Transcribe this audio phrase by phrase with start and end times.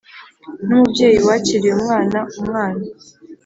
[0.65, 2.81] n umubyeyi wakiriye umwana umwana